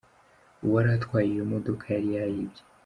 [0.65, 2.61] Uwari atwaye iyo modoka yari yayibye.